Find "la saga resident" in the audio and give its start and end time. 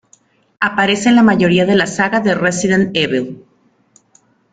1.75-2.89